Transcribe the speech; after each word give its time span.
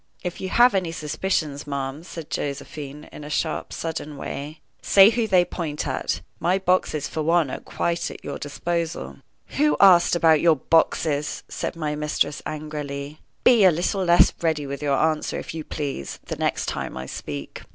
"If 0.23 0.41
you 0.41 0.49
have 0.49 0.73
any 0.73 0.91
suspicions, 0.91 1.67
ma'am," 1.67 2.01
said 2.01 2.31
Josephine, 2.31 3.03
in 3.11 3.23
a 3.23 3.29
sharp, 3.29 3.71
sudden 3.71 4.17
way, 4.17 4.59
"say 4.81 5.11
who 5.11 5.27
they 5.27 5.45
point 5.45 5.85
at. 5.87 6.21
My 6.39 6.57
boxes, 6.57 7.07
for 7.07 7.21
one, 7.21 7.51
are 7.51 7.59
quite 7.59 8.09
at 8.09 8.23
your 8.23 8.39
disposal." 8.39 9.17
"Who 9.59 9.77
asked 9.79 10.15
about 10.15 10.41
your 10.41 10.55
boxes?" 10.55 11.43
said 11.49 11.75
my 11.75 11.93
mistress, 11.95 12.41
angrily. 12.47 13.19
"Be 13.43 13.63
a 13.63 13.69
little 13.69 14.03
less 14.03 14.33
ready 14.41 14.65
with 14.65 14.81
your 14.81 14.97
answer, 14.97 15.37
if 15.37 15.53
you 15.53 15.63
please, 15.63 16.17
the 16.25 16.35
next 16.35 16.65
time 16.65 16.97
I 16.97 17.05
speak." 17.05 17.61